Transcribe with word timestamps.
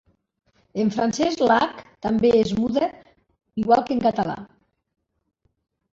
En 0.83 0.87
francès, 0.95 1.35
la 1.49 1.57
h 1.65 1.83
també 2.07 2.33
és 2.39 2.55
muda, 2.61 2.89
igual 3.65 3.87
que 3.91 3.97
en 3.99 4.05
català. 4.09 4.39